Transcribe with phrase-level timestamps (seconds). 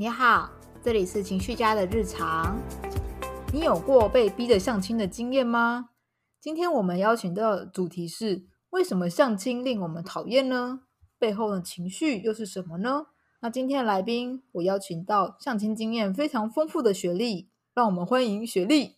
[0.00, 0.50] 你好，
[0.82, 2.58] 这里是情绪家的日常。
[3.52, 5.90] 你有过被逼着相亲的经验吗？
[6.40, 10.80] 今天我们邀请到的主题是：为什么相亲令我们讨厌呢？
[11.18, 13.08] 背后的情绪又是什么呢？
[13.42, 18.96] 那今天的来宾，我邀请到相亲经验非常丰富的雪莉，让我们欢迎雪莉。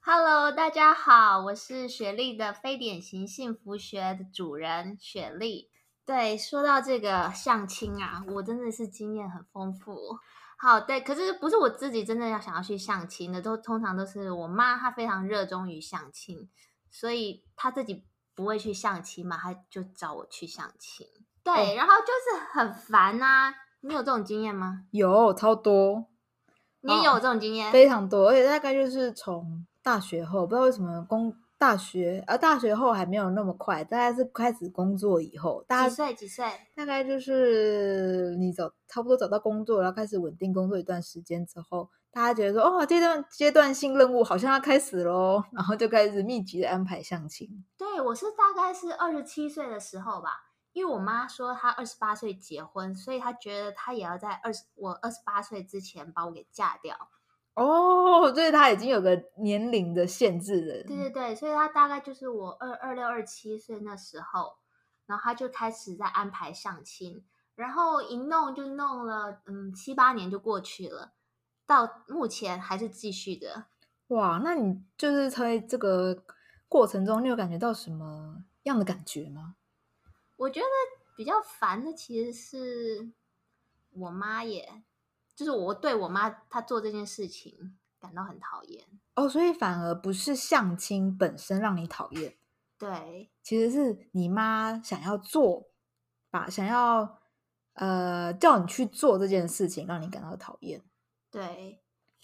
[0.00, 5.70] Hello，大家好，我是雪莉的非典型幸福学的主人雪莉。
[6.04, 10.18] 对，说到这个相亲啊，我真的是经验很丰富。
[10.62, 16.48] 好，对，可是不是我自己真的要想要去相亲的，都通常都是我妈，她非常热衷于相亲，
[16.88, 18.04] 所以她自己
[18.36, 21.04] 不会去相亲嘛，她就找我去相亲。
[21.42, 23.52] 对，欸、然后就是很烦啊。
[23.80, 24.84] 你有这种经验吗？
[24.92, 26.06] 有，超多。
[26.82, 27.72] 你也有这种经验？
[27.72, 31.34] 非常多，而且大概就是从大学后，不知道为什么工。
[31.62, 36.14] 大学，而、啊、大学后还没有那么快，大概是开始工作以后，大概几岁？
[36.14, 36.44] 几岁？
[36.74, 47.64] 大概就是你找差不多找到工作，然后开始稳定工作一段时间之后，大家觉得说，哦，这段阶段性任务好像要开始喽，然后就开始密集的安排相亲。
[47.78, 50.30] 对，我是大概是二十七岁的时候吧，
[50.72, 56.96] 因为我妈说她二十八岁结婚，所以她觉得她也要在二十我二十八岁之前把我给嫁掉。
[57.54, 60.82] 哦，所以他已经有个年龄的限制了。
[60.84, 64.56] 对对对，所以他大概就是我二二六二七岁那时候，
[65.06, 67.22] 然后他就开始在安排相亲，
[67.54, 71.12] 然后一弄就弄了，嗯，七八年就过去了，
[71.66, 73.66] 到目前还是继续的。
[74.08, 76.24] 哇，那你就是在这个
[76.68, 79.56] 过程中，你有感觉到什么样的感觉吗？
[80.36, 80.66] 我觉得
[81.14, 83.12] 比较烦的其实是
[83.92, 84.82] 我妈耶。
[85.34, 92.34] 就是我对我妈她做这件事情感到很讨厌哦，所以反而不是相亲本身让你讨厌，
[92.78, 95.68] 对，其实是你妈想要做，
[96.30, 97.18] 把想要
[97.74, 100.82] 呃叫你去做这件事情让你感到讨厌，
[101.30, 101.80] 对，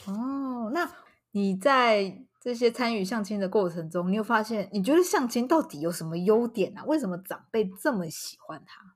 [0.07, 0.91] 哦，那
[1.33, 6.85] 你在这些参与相亲的过程中，你有发现你觉得相亲到底有什么优点啊？
[6.85, 8.95] 为什么长辈这么喜欢他？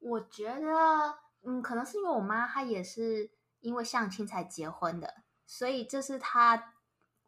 [0.00, 3.30] 我觉得，嗯，可能是因为我妈她也是。
[3.60, 6.74] 因为相亲才结婚的，所以这是他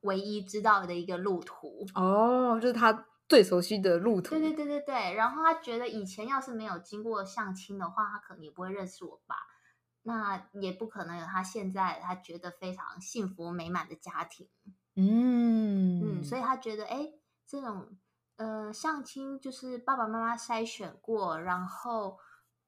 [0.00, 4.30] 唯一知道的一个路途哦，就是他最熟悉的路途。
[4.30, 9.36] 对对对对对，然后他觉得以前要是没有经过相亲的话，他可能也不会认识我爸，
[10.02, 14.48] 那也不可能有他现在他觉得非常幸福美满的家庭。
[14.96, 17.12] 嗯嗯，所以他觉得，哎，
[17.46, 17.96] 这种
[18.36, 22.18] 呃相亲就是爸爸妈妈筛选过，然后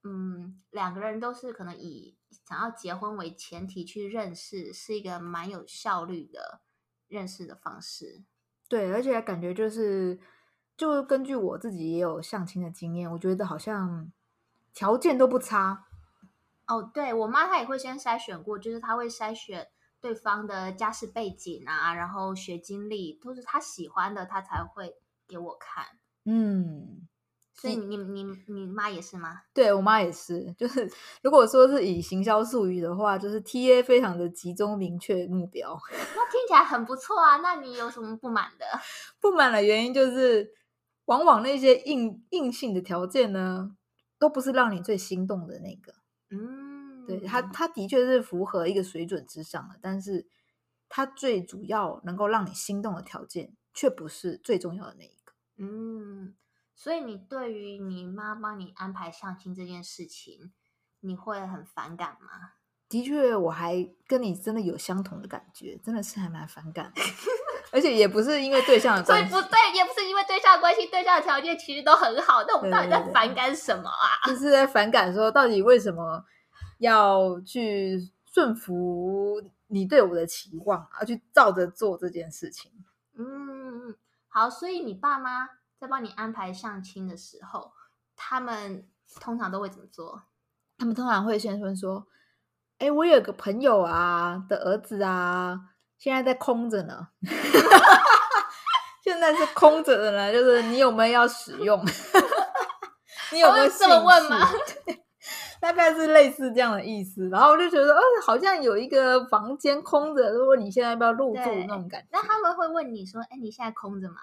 [0.04, 2.16] 嗯，两个人都是可能以。
[2.48, 6.62] 想要结婚为前提去认识，是一个蛮有效率的
[7.06, 8.24] 认识的方式。
[8.68, 10.18] 对，而且感觉就是，
[10.74, 14.10] 就根据我自己也有相亲的经验，我觉得好像
[14.72, 15.84] 条件都不差。
[16.66, 19.68] 哦，对，我妈她也会先筛选过，就是她会筛选
[20.00, 24.96] 对方的家世背景啊，然后学经历都是她喜欢的，她才会
[25.28, 25.98] 给我看。
[26.24, 27.06] 嗯。
[27.54, 29.42] 所以你你你你妈也是吗？
[29.54, 30.90] 对，我妈也是， 就是
[31.22, 35.78] 如果说是以行销术语的话，就是 TA 非常的集中明确目标。
[36.16, 38.64] 那听起来很不错啊，那你有什么不满的？
[39.20, 40.54] 不满的原因就是，
[41.04, 43.76] 往往那些硬硬性的条件呢，
[44.18, 45.94] 都不是让你最心动的那个。
[46.30, 50.26] 嗯，对，它它的确是符合一个水准之上的，但是
[50.88, 55.32] 它最主要能够让你心动的条件，却不是最重要的那一个。
[55.58, 56.34] 嗯。
[56.74, 60.52] 所以你对于你妈帮你安排相亲这件事情，
[61.00, 62.52] 你会很反感吗？
[62.88, 67.00] 的确，我还跟你真的有相同的感觉，真的是还蛮反感的。
[67.70, 72.44] 而且也不是因为对象的关系，所以不对，也不是因为对象的关系，对象的条件其实都很好。
[72.46, 74.20] 那我们到底在反感什么啊？
[74.26, 76.22] 对对对，就是在反感说，到底为什么
[76.78, 82.70] 要去顺服你对我的期望，而去照着做这件事情？
[83.16, 83.96] 嗯，
[84.28, 85.48] 好，所以你爸妈。
[85.82, 87.72] 在帮你安排相亲的时候，
[88.14, 88.86] 他们
[89.20, 90.22] 通常都会怎么做？
[90.78, 92.06] 他们通常会先说
[92.78, 95.58] ：“哎，我有个朋友啊的儿子啊，
[95.98, 97.08] 现在在空着呢。
[99.02, 101.84] 现在是空着的呢，就是你有没有要使用？
[103.32, 104.48] 你有没有这么问吗？”
[105.60, 112.08] 大概是类似这样的意思，然后我就觉得，呃，好像有一个房间空着，如果你现在要不要入住那种感觉。
[112.10, 114.16] 那他们会问你说：“哎，你现在空着吗？”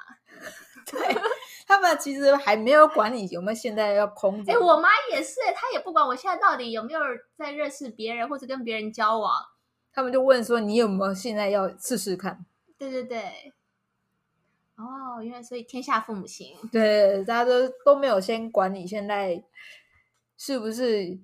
[0.91, 0.99] 对，
[1.69, 4.51] 他们其实还没有管你有没有现在要空着。
[4.51, 6.99] 哎，我妈也是，她也不管我现在到底有没有
[7.37, 9.35] 在认识别人或者跟别人交往，
[9.93, 12.43] 他们就问说：“你有没有现在要试试看？”
[12.75, 13.53] 对对对。
[14.77, 16.57] 哦，原来所以天下父母心。
[16.71, 19.43] 对，大家都都没有先管你现在
[20.35, 21.19] 是不是。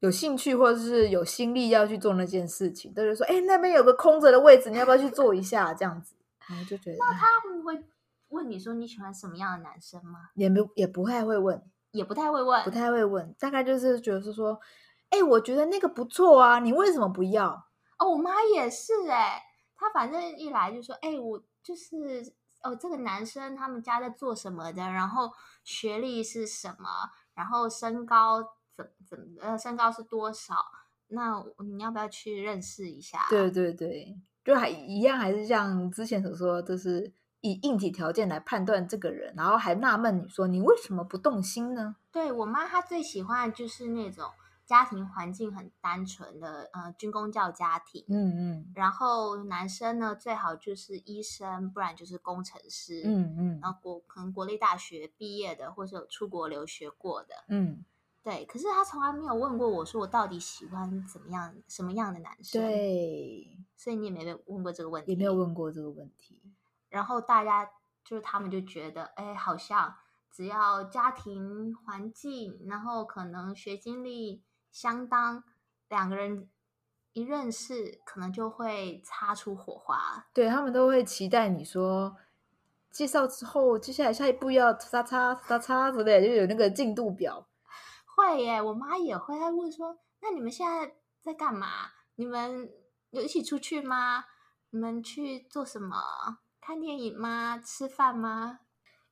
[0.00, 5.74] 有兴趣或者是有心力要去做那件事情，都是说，哎，那边有个空着的位置，你要不要去坐一下？
[5.74, 6.14] 这样子，
[6.48, 7.84] 然后就觉得，那他们会
[8.30, 10.30] 问你说你喜欢什么样的男生吗？
[10.34, 11.62] 也不也不太会问，
[11.92, 14.58] 也不太会问，不太会问，大概就是觉得是说，
[15.10, 17.68] 哎，我觉得那个不错啊，你为什么不要？
[17.98, 19.40] 哦，我妈也是哎，
[19.76, 21.94] 她反正一来就说，哎，我就是
[22.62, 25.30] 哦，这个男生他们家在做什么的，然后
[25.62, 26.88] 学历是什么，
[27.34, 28.42] 然后身高。
[28.76, 30.54] 怎怎呃，身高是多少？
[31.08, 33.26] 那你要不要去认识一下？
[33.28, 41.96] 对对对，就还一样，还是像之前所说，就是以硬体条件来判断这个人，然后还纳闷你说你为什么不动心呢？
[42.12, 44.30] 对，我妈，她最喜欢的就是那种
[44.66, 57.84] 家庭环境很单纯的呃军工教家庭，嗯嗯，然后男生呢最好就是医生，不然就是工程师，嗯嗯，然后国可能国立大学毕业的，或是有出国留学过的，嗯。
[58.22, 62.60] 对，可是他从来没有问过我说我到底喜欢怎么样、什么样的男生。
[62.60, 66.38] 对，所以你也没问过这个问题，也没有问过这个问题。
[66.90, 67.70] 然后大家
[68.04, 69.96] 就是他们就觉得，哎，好像
[70.30, 75.42] 只要家庭环境，然后可能学经历相当，
[75.88, 76.50] 两个人
[77.12, 80.26] 一认识，可能就会擦出火花。
[80.34, 82.16] 对，他们都会期待你说
[82.90, 87.46] 介绍之后，接下来下一步要叉叉叉叉之类，就有那个进度表。
[88.04, 89.38] 会耶，我妈也会。
[89.38, 91.68] 她问说：“那你们现在在干嘛？
[92.16, 92.70] 你们
[93.10, 94.24] 有一起出去吗？
[94.70, 95.96] 你们去做什么？
[96.60, 97.58] 看电影吗？
[97.58, 98.60] 吃饭吗？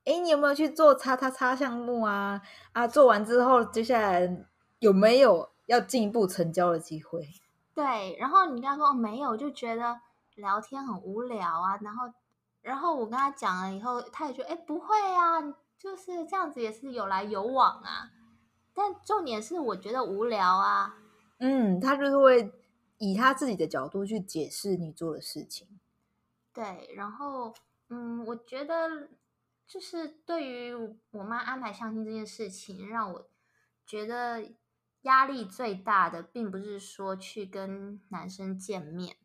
[0.04, 2.40] 诶，你有没有去做叉叉叉项目啊？
[2.72, 4.46] 啊，做完之后，接下来
[4.78, 7.28] 有没有要进一步成交的机会？”
[7.74, 10.00] 对，然后你跟他说没有，就觉得
[10.36, 11.78] 聊天很无聊啊。
[11.80, 12.12] 然后，
[12.62, 15.40] 然后我跟他讲了以后，他也觉得：“诶，不会啊，
[15.78, 18.10] 就是这样子，也是有来有往啊。”
[18.74, 20.96] 但重点是，我觉得无聊啊。
[21.38, 22.52] 嗯，他就是会
[22.98, 25.77] 以他自己的角度去解释你做的事情。
[26.58, 27.54] 对，然后，
[27.88, 29.08] 嗯，我觉得
[29.64, 30.74] 就是对于
[31.12, 33.30] 我妈安排相亲这件事情，让我
[33.86, 34.56] 觉得
[35.02, 39.16] 压力最大的，并不是说去跟男生见面，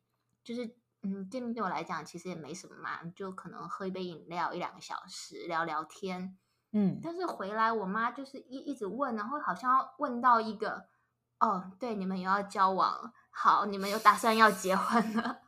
[0.43, 6.37] 就是，嗯，见面对我来讲其实也没什么嘛，就可能喝一杯饮料一两个小时，聊聊天。
[6.71, 10.87] 嗯，但是回来我妈就是一一直问，然后好像要问到一个，
[11.39, 15.41] 哦，对，你们有要交往，好，你们有打算要结婚了，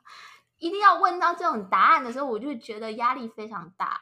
[0.57, 3.99] 一定要问到这种答案的时候，我就觉得压力非常大。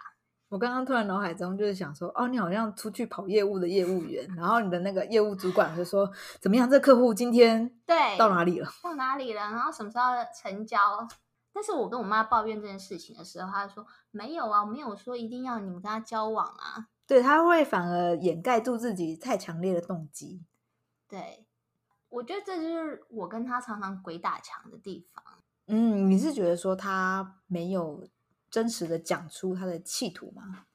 [0.49, 6.07] 我刚刚突然脑海中就是想说，哦，你好像出去跑业务的业务员，然后你的那个业务主管就说，
[6.39, 8.69] 怎么样，这客户今天对到哪里了？
[8.83, 9.41] 到哪里了？
[9.41, 10.05] 然后什么时候
[10.39, 10.77] 成交？
[11.51, 16.87] 但是我跟我妈抱怨这件事情的时候，她就说没有啊，我没有说一定要你们跟他交往啊。
[17.07, 20.45] 对，他会反而掩盖住自己太强烈的动机。
[21.07, 21.45] 对，
[22.09, 25.23] 我觉得这就是我跟他常常鬼打墙的地方。
[25.67, 28.07] 嗯，你是觉得说他没有
[28.49, 30.65] 真实的讲出他的企图吗？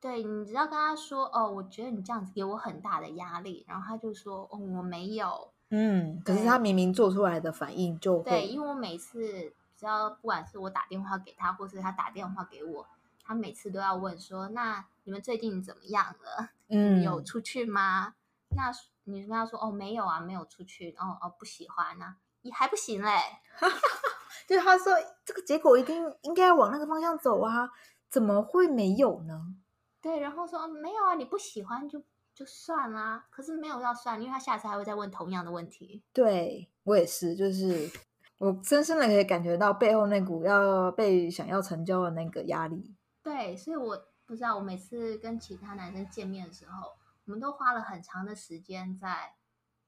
[0.00, 5.52] 对，你只要跟他说哦，我觉得你这样子给我很大的压力，然后他就说哦，我没有。
[5.70, 8.22] 嗯，可是他明明做出来的反应就。
[8.22, 12.86] 对，因为我每次只要不管是我打电话给他，或是他打电话给我。
[13.22, 16.50] 他每次都要问说：“那你们最近怎么样了？
[16.68, 18.14] 嗯，有出去吗？”
[18.56, 18.72] 那
[19.04, 20.92] 你跟他说：“哦，没有啊，没有出去。
[20.92, 23.10] 哦”哦哦，不喜欢啊，你还不行嘞。
[24.48, 24.94] 就是他说
[25.26, 27.70] 这个结果一定应该要往那个方向走啊，
[28.08, 29.54] 怎么会没有呢？
[30.00, 32.02] 对，然后说：“没有啊，你不喜欢就
[32.32, 36.02] 就算啦。”可是没有要算，因为他下次还会再问同样的问题。
[36.14, 37.90] 对，我也是，就是
[38.38, 42.94] 我深深的可以感觉到背后那股要被想要成交的那个压力。
[43.22, 46.92] 对，所以我不知道，我每次跟其他男生见面的时候，
[47.26, 49.34] 我们都花了很长的时间在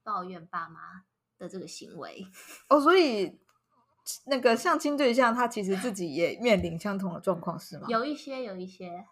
[0.03, 1.05] 抱怨爸妈
[1.39, 2.27] 的这个行为。
[2.69, 3.39] 哦，所以
[4.25, 7.87] 那个相亲对象他其实自己也面临相同的状况，是吗？
[7.89, 9.05] 有一些，有一些，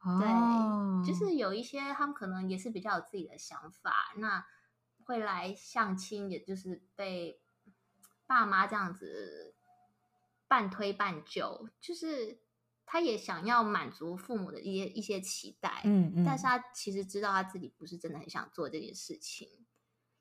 [0.00, 4.44] 哦，对，就是有一些他们可能也是比较有自己的想法，那
[5.04, 7.40] 会来相亲，也就是被
[8.26, 9.54] 爸妈这样子
[10.46, 12.40] 半推半就，就是。
[12.90, 19.46] 他也想要满足父母的一些一些期待，嗯嗯，但是他其实知道他自己不是真的很想做这件事情。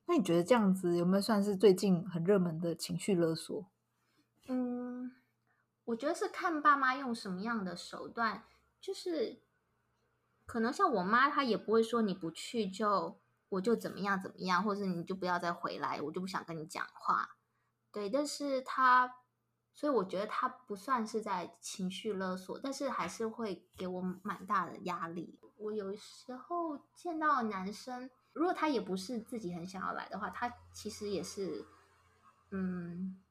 [0.05, 3.71] 那你觉得这样子有没有算是最近很热门的情绪勒索？
[4.47, 5.11] 嗯，
[5.85, 8.43] 我觉得是看爸妈用什么样的手段，
[8.81, 9.41] 就是
[10.45, 17.37] 可能像我妈，她也不会说你不去就我就怎么样怎么样，或者是你就不要再回来，我就不想跟你讲话。
[17.91, 19.15] 对，但是她。
[19.79, 25.37] 所以我觉得他不算是在情绪勒索，但是还是会给我蛮大的压力。
[25.55, 31.63] 我有时候见到男生，如果他也不是自己很想要来的话，他其实也是，
[32.49, 33.21] 嗯，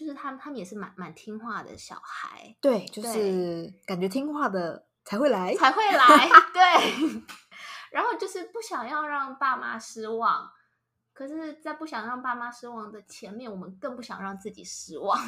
[0.00, 2.56] 就是他他们也是蛮蛮听话的小孩。
[2.58, 6.06] 对，就是感觉听话的才会来，才会来。
[6.54, 7.22] 对，
[7.92, 10.50] 然后就是不想要让爸妈失望。
[11.12, 15.18] 可是，在不想让爸妈失望的前面，我们更不想让自己失望。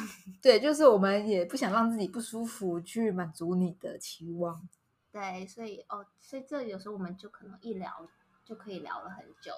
[0.41, 4.67] 对，就是我们也不想让自己不舒服，去满足你的期望。
[5.11, 8.09] 对，所以哦，所以这有时候我们就可能一聊
[8.43, 9.53] 就可以聊了很久。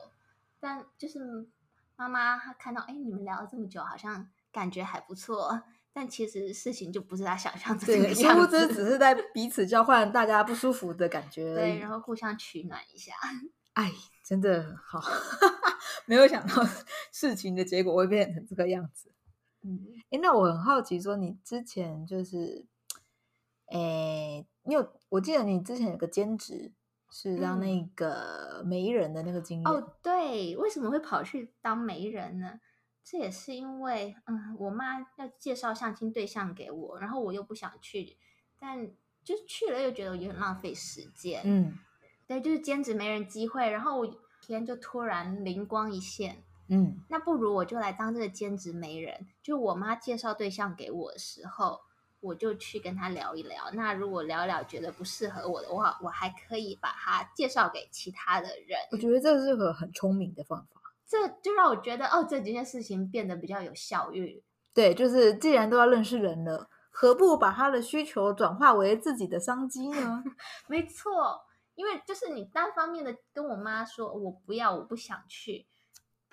[0.60, 1.48] 但就是
[1.95, 5.62] 妈妈她看到，哎，你们聊了这么久，好像感觉还不错。
[5.92, 8.22] 但其实事情就不是他想象的这个样子。
[8.22, 11.54] 殊不知只是在彼此交换大家不舒服的感觉。
[11.54, 13.14] 对，然后互相取暖一下。
[13.76, 13.92] 哎，
[14.24, 15.02] 真的好。
[16.08, 16.66] 没有想到
[17.12, 19.12] 事情的结果会变成这个样子。
[19.64, 22.66] 嗯，诶，那我很好奇，说你之前就是，
[23.68, 26.74] 哎，你有我记得你之前有个兼职
[27.10, 29.66] 是当那个媒人的那个经验。
[29.66, 32.60] 嗯、哦，对，为什么会跑去当媒人呢？
[33.06, 38.18] 这也是因为，嗯，我妈要介绍相亲对象给我，然后我又不想去，
[38.60, 38.86] 但
[39.24, 41.42] 就去了又觉得有点浪费时间。
[41.46, 41.78] 嗯，
[42.28, 44.20] 对，就是兼职没人机会，然后我。
[44.42, 49.26] 天就突然灵光一现，嗯，那不如我就来当这个兼职媒人。
[49.42, 51.82] 就我妈介绍对象给我的时候，
[52.20, 53.72] 我就去跟他聊一聊。
[53.74, 58.78] 那如果聊一聊觉得不适合我的话，我还可以把他介绍给其他的人。
[58.92, 60.80] 我觉得这是个很聪明的方法。
[61.08, 64.44] 这就让我觉得哦，这几件事情变得比较有效率。
[64.74, 70.24] 对，就是既然都要认识人了，何不把他的需求转化为自己的商机呢？
[70.68, 71.46] 没错。
[71.76, 75.68] 因为就是你单方面的跟我妈说，我不要，我不想去，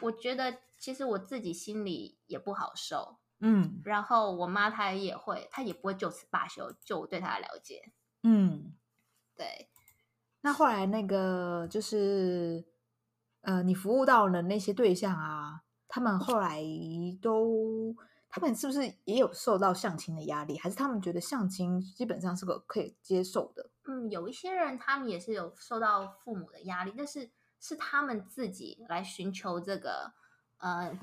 [0.01, 8.73] 我觉得其实我自己心里也不好受，嗯，然后我妈她也会，她也不会就此罢休，就我对她的了解，嗯，
[9.35, 9.69] 对。
[10.43, 12.65] 那后来那个就是，
[13.43, 16.63] 呃，你服务到的那些对象啊，他们后来
[17.21, 17.95] 都，
[18.29, 23.71] 他们是不是也有受到相亲的压力，还是他们觉得相亲基本上是个可以接受的？
[23.85, 30.13] 嗯，有一些人他们也是有受到父母的压力，但是是他们自己来寻求这个
[30.59, 30.97] 呃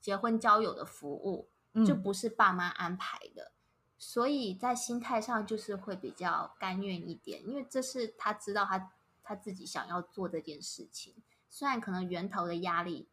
[0.00, 1.48] 结婚交友的服务，
[1.84, 3.52] 就不是爸妈安排的，嗯，
[3.98, 8.92] 所以在心态上就是会比较甘愿一点，因为这是他知道他
[9.24, 11.14] 他自己想要做这件事情，
[11.54, 13.08] 虽然可能源头的压力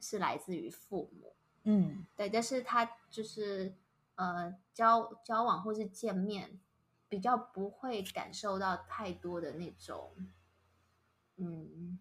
[0.00, 3.76] 是来自于父母，嗯，对，但是他就是
[4.14, 6.58] 呃交交往或是见面。
[7.06, 10.16] 比较不会感受到太多的那种，
[11.36, 12.00] 嗯，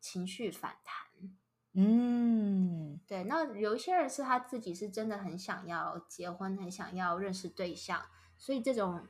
[0.00, 1.30] 情绪反弹。
[1.74, 3.22] 嗯，对。
[3.24, 8.04] 那有一些人是他自己是真的很想要结婚，很想要认识对象，
[8.36, 9.06] 所以这种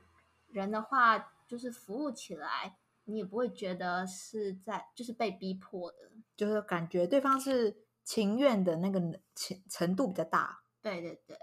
[0.49, 2.77] 人的话，就是服务起来，
[3.09, 5.97] 你也不会觉得是在就是被逼迫的，
[6.37, 8.99] 就是感觉对方是情愿的那个
[9.35, 10.63] 程程度比较大。
[10.81, 11.37] 对对对。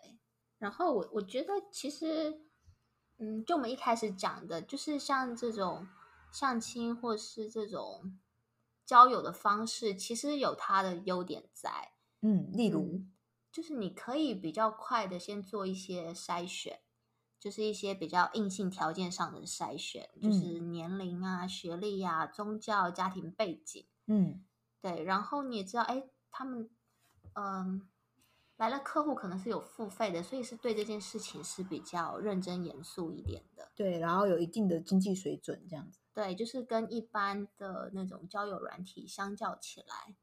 [0.58, 2.42] 然后我我觉得其实。
[3.18, 5.88] 嗯，就我们一开始讲的，就是像这种
[6.30, 8.18] 相亲或是这种
[8.84, 11.92] 交友的方式，其实有它的优点在。
[12.20, 13.12] 嗯，例如，嗯，
[13.50, 16.80] 就是你可以比较快的先做一些筛选，
[17.46, 23.86] 就是一些比较硬性条件上的筛选，就是年龄啊、学历啊、宗教、家庭背景。
[24.08, 24.44] 嗯，
[24.82, 25.04] 对。
[25.04, 26.68] 然后你也知道，哎，他们，
[27.34, 27.88] 嗯。
[28.56, 33.70] 来了客户可能是有付费的，所以是对这件事情是比较认真严肃一点的。
[33.76, 36.00] 对，然后有一定的经济水准这样子。
[36.14, 40.16] 对，就是跟一般的那种交友软体相较起来，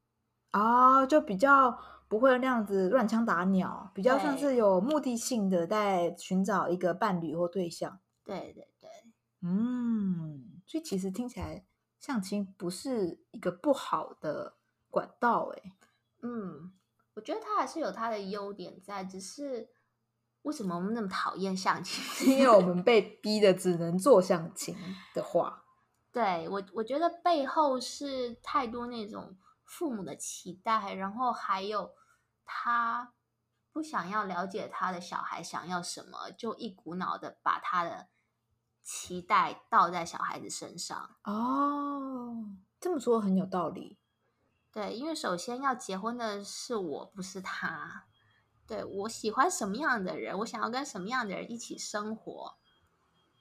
[0.50, 1.78] 哦，就比较
[2.14, 7.98] 不会那样子乱枪打鸟，比较像是有目的性的在寻找一个伴侣或对象。
[8.24, 8.88] 对对对，
[9.42, 11.64] 嗯，所以其实听起来
[11.98, 14.54] 相亲不是一个不好的
[14.90, 15.72] 管道，哎，
[16.22, 16.72] 嗯。
[17.16, 19.68] 我觉得它还是有它的优点在，只是
[20.42, 22.02] 为什么我们那么讨厌相亲？
[22.38, 24.76] 因为我们被逼的只能做相亲
[25.14, 25.64] 的话，
[26.12, 31.92] 对，我我觉得背后是太多那种父母的期待，然后还有
[32.44, 33.12] 他
[33.72, 38.08] 不想要了解他的小孩想要什么，就一股脑的把他的
[38.82, 41.16] 期待倒在小孩子身上。
[41.24, 42.44] 哦，
[42.78, 43.98] 这么说很有道理。
[44.70, 48.06] 对，因为首先要结婚的是我，不是他。
[48.66, 52.56] 对，我喜欢什么样的人，我想要跟什么样的人一起生活，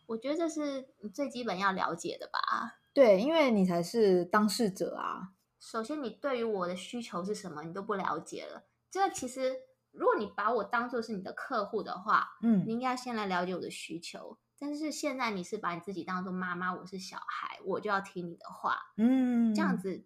[0.07, 2.79] 我觉得这是你最基本要了解的吧。
[2.93, 5.33] 对，因为你才是当事者啊。
[5.59, 8.63] 首先，你对于我的需求是什么，你都不了解了。
[8.93, 9.55] 这其实，
[9.91, 14.37] 如果你把我当做是你的客户的话，嗯，你应该先来了解我的需求。
[14.59, 20.05] 但是现在你是把你自己当做妈妈，我是小孩，我就要听你的话，嗯，这样子。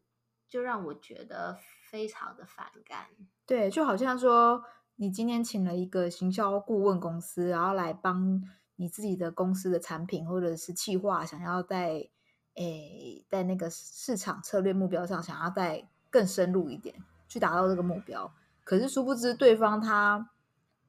[0.49, 1.57] 就让我觉得
[1.91, 3.07] 非常的反感。
[3.45, 4.63] 对，就好像说，
[4.95, 8.41] 你今天请了一个行销顾问公司，然后来帮
[8.77, 12.09] 你自己的公司的产品或者是企划，想要在
[12.53, 16.95] 诶在那个市场策略目标上，想要再更深入一点，
[17.27, 18.33] 去达到这个目标。
[18.67, 20.29] 可是殊不知，对方他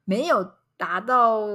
[0.03, 1.47] 没有达到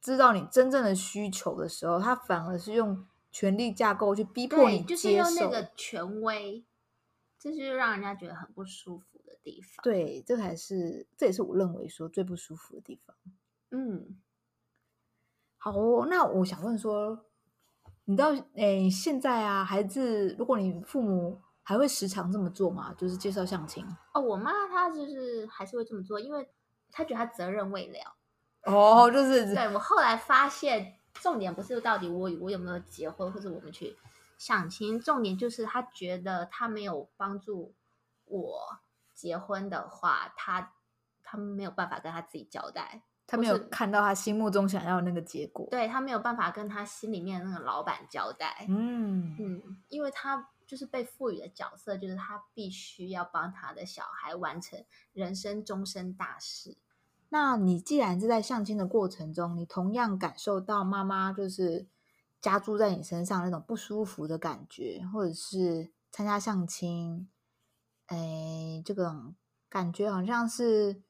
[0.00, 6.64] 知道你真正的需求的时候，他反而是用权力架构去逼迫你接受，就是用那个权威，
[7.38, 9.82] 这就是让人家觉得很不舒服的地方。
[9.82, 13.14] 对，这才是这也是我认为说最不舒服的地方。
[13.72, 14.16] 嗯，
[15.58, 15.74] 好，
[16.06, 17.26] 那我想问说。
[18.04, 21.40] 你知道，诶，现在啊，孩子，如果你父母
[21.72, 22.94] 还会时常这么做吗？
[22.98, 23.82] 就是介绍相亲。
[24.12, 26.46] 哦，我妈她就是还是会这么做，因为
[26.90, 28.14] 她觉得她责任未了。
[28.64, 33.96] 哦， 就是对，我后来发现，重点不是到底我我有没有结婚，或者我们去
[34.36, 37.74] 相亲，重点就是她觉得她没有帮助
[38.26, 38.80] 我
[39.14, 40.74] 结婚的话，她
[41.22, 43.02] 她没有办法跟她自己交代。
[43.26, 48.66] 他没有看到他心目中想要的那个结果，对，他没有办法跟他心里面的那个老板交代。
[48.68, 56.76] 嗯嗯，因为他就是被赋予的角色，就是他必须要帮他的小孩完成人生终身大事。
[57.30, 61.86] 那你既然是在相亲的过程中，你同样感受到妈妈就是
[62.40, 67.30] 加注在你身上那种不舒服的感觉，或者是参加相亲，
[68.08, 69.32] 哎，这个
[69.70, 71.02] 感觉好像是。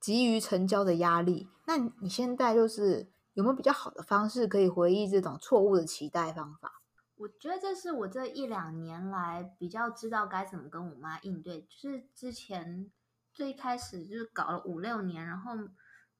[0.00, 6.80] 急于成交的压力，那你现在就是有没有比较好的方式可以回忆这种错误的期待方法？
[7.16, 11.62] 我觉得这是我这一两年来比较知道该怎么跟我妈应对。
[11.62, 12.88] 就是之前
[13.32, 15.52] 最开始就是搞了五六年，然后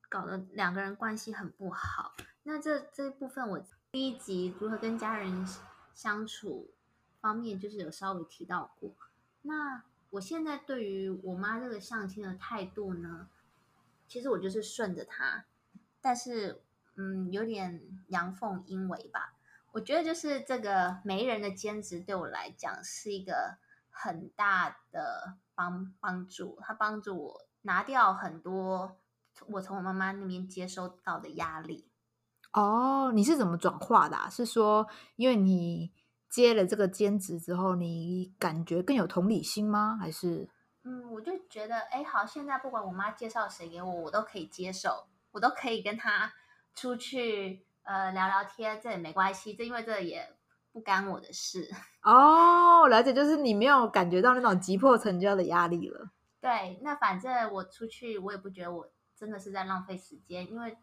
[0.08, 2.14] 搞得两个人关系很不好。
[2.42, 5.47] 那这这部分我第一集如何跟家人
[5.94, 6.70] 相处
[7.20, 8.92] 方面就是有稍微提到过。
[9.42, 13.28] 那我现在对于我妈这个相亲的态度呢？
[14.09, 15.45] 其实我就是顺着他，
[16.00, 16.62] 但是
[16.97, 19.35] 嗯，有点阳奉阴违吧。
[19.73, 23.59] 我觉得就是这个媒人的兼职对我来讲是一个
[23.90, 28.97] 很大的帮帮助，他帮助我拿掉很多
[29.49, 31.87] 我从我妈妈那边接收到的压力。
[32.53, 34.16] 哦，你是怎么转化的？
[34.31, 35.92] 是说因为你
[36.31, 39.99] 接了这个兼职之后，你感觉更有同理心吗？
[40.01, 40.49] 还是？
[41.18, 46.33] 嗯，我就觉得，哎，好，现在不管我妈介绍谁给我，我都可以接受，我都可以跟她
[46.74, 50.33] 出去，呃，聊聊天，这也没关系，这因为这也
[50.72, 51.68] 不干我的事。
[52.02, 56.11] 哦，了解，就是你没有感觉到那种急迫成交的压力了。
[56.40, 60.76] 对，那反正我出去，我也不觉得我真的是在浪费时间，因为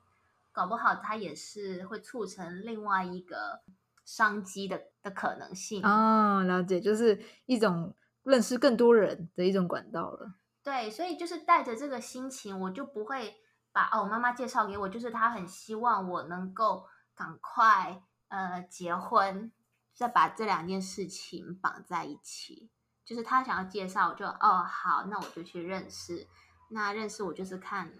[0.51, 3.61] 搞不好它也是会促成另外一个
[4.03, 5.81] 商机的的可能性。
[5.85, 7.95] 哦，了解，就是一种。
[8.25, 10.33] 认识更多人的一种管道了。
[10.63, 13.35] 对，所以就是带着这个心情，我就不会
[13.71, 19.51] 把哦，妈妈介绍给我，就是她很希望我能够赶快呃结婚，
[19.93, 22.69] 再把这两件事情绑在一起。
[23.05, 26.27] 就是她想要介绍，我就哦好，那我就去认识。
[26.71, 27.93] 那认识我就是看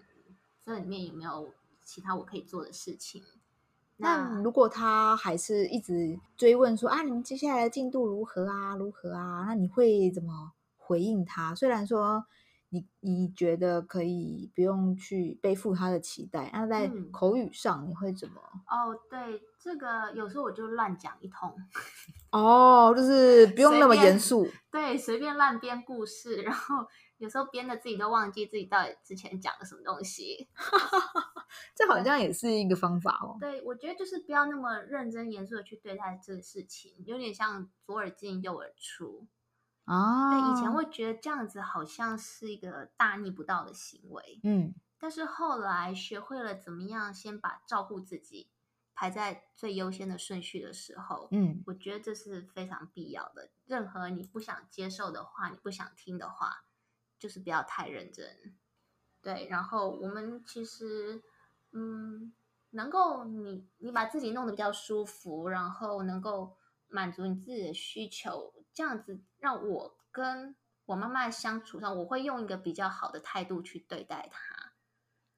[0.64, 3.22] 这里面有没有其他我可以做的事情。
[3.98, 8.76] 那如果他还是一直追问说啊，你们接下来的进度如何啊？
[8.76, 9.44] 如何啊？
[9.46, 11.54] 那你会怎么回应他？
[11.54, 12.26] 虽然说
[12.68, 18.34] 你你觉得可以不用去背负他的期待，那在口语上你会怎么？
[18.70, 21.54] 嗯、哦，对，这个有时候我就乱讲一通。
[22.32, 24.46] 哦，就是不 用那么严肃。
[24.70, 26.86] 对，随便乱编故事，然后。
[27.18, 30.48] 有时候编的自己都忘记自己到底之前讲了什么东西，
[31.74, 33.38] 这好像也是一个方法哦。
[33.40, 39.26] 对，我觉得就是不要那么认真严肃的去对待这个事情，有点像左耳进右耳出
[39.86, 40.30] 啊。
[40.30, 48.50] 对，以前会觉得这样子好像是一个大逆不道的行为，嗯，但是后来学会了怎么样先把照顾自己
[48.94, 53.48] 排在最优先的顺序的时候，嗯，我觉得这是非常必要的。
[53.64, 56.64] 任何你不想接受的话，你不想听的话。
[57.18, 58.56] 就是不要太认真，
[59.22, 59.46] 对。
[59.48, 61.22] 然后我们其实，
[61.72, 62.32] 嗯，
[62.70, 66.56] 能够你你把自己弄得比较舒服，然后能够
[66.88, 74.65] 满足你自己的需求，这样子让我跟我妈妈相处上，我会用一个比较好的态度去对待她。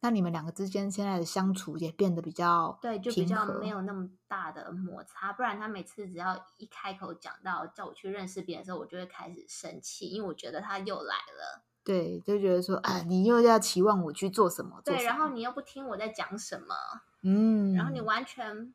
[0.01, 5.33] 那你们两个之间现在的相处也变得比较对，就比较没有那么大的摩擦。
[5.33, 11.65] 不然他每次只要一开口讲到叫我去认识别人的时候，我就会开始生气，因为我觉得他又来了。
[11.83, 14.81] 对，就觉得说，哎，你又要期望我去做什么？
[14.85, 16.75] 对，然后你又不听我在讲什么，
[17.23, 18.75] 嗯，然后你完全，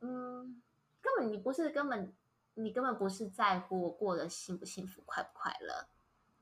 [0.00, 0.60] 嗯，
[1.00, 2.12] 根本你不是根本
[2.54, 5.86] 你根本不是在乎我过得幸不幸福、快不快乐，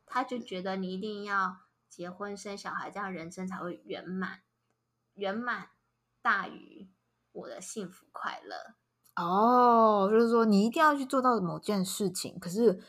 [0.06, 4.42] 他就觉得你一定要结婚生小孩，这样人生才会圆满，
[5.14, 5.70] 圆满
[6.20, 6.90] 大于
[7.32, 8.76] 我的幸福快乐。
[9.16, 12.82] 哦，就是说你一定要去做到某件事情，可是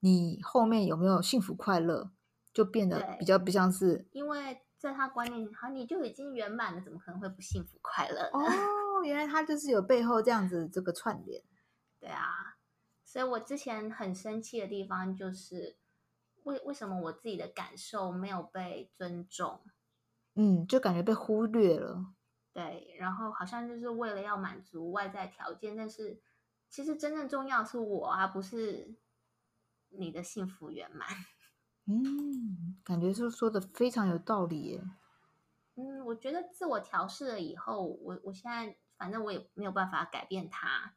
[0.00, 2.10] 你后面有没有幸福快乐，
[2.52, 4.08] 就变得比较不像是。
[4.10, 8.28] 因为在他观念，好，你就已经圆满了，怎么可能会不幸福快乐？
[8.32, 11.42] 哦，原来他就是有背后这样子这个串联。
[12.00, 12.56] 对啊，
[13.04, 15.76] 所以我之前很生气的地方就是，
[16.48, 19.60] 为为什么我自己的感受没有被尊重？
[20.34, 22.14] 嗯，就感觉被忽略了。
[22.52, 26.20] 对，然后好像就是为了要满足外在条件，但是
[26.68, 28.96] 其实真正重要是我啊，不是
[29.90, 31.08] 你的幸福圆满。
[31.86, 34.82] 嗯，感觉是说的非常有道理耶。
[35.76, 40.94] 嗯，我觉得自我调试了以后，我我现在反正我也没有办法改变他，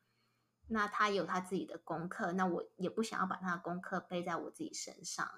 [0.72, 5.30] 那他有他自己的功课，那我也不想要把他的功课背在我自己身上。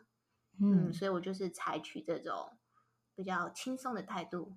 [0.59, 2.57] 嗯，嗯，所以我就是采取这种
[3.15, 4.55] 比较轻松的态度。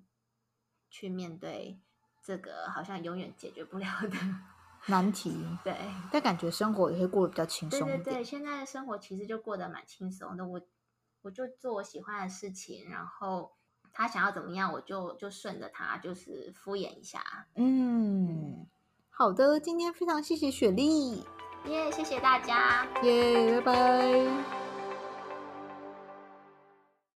[0.89, 1.81] 去面对
[2.23, 4.17] 这个好像永远解决不了的
[4.87, 5.75] 难题，对，
[6.13, 7.85] 但感觉生活也会过得比较轻松。
[7.85, 10.47] 对对对，现在的生活其实就过得蛮轻松的。
[10.47, 10.61] 我
[11.23, 13.57] 我就做我喜欢的事情，然后
[13.91, 17.49] 他想要怎么样，我就就顺着他，就是敷衍一下。
[17.55, 18.65] 嗯，
[19.19, 21.23] 好的，今天非常谢谢雪莉，
[21.65, 24.66] 耶，谢谢大家，耶，拜拜。